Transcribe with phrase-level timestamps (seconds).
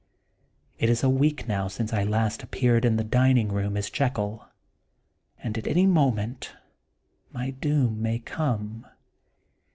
[0.79, 4.43] It is a week now since I last appeared in the dining room as Jekyll,
[5.37, 6.55] and at any mo ment
[7.31, 8.87] my doom may come.